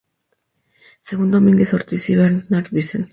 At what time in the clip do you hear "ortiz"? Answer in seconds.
1.75-2.09